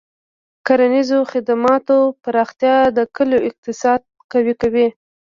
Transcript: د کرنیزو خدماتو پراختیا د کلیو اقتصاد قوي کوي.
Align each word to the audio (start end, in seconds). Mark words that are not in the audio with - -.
د 0.03 0.03
کرنیزو 0.67 1.19
خدماتو 1.31 1.97
پراختیا 2.23 2.77
د 2.97 2.99
کلیو 3.15 3.45
اقتصاد 3.49 4.01
قوي 4.31 4.53
کوي. 4.61 4.87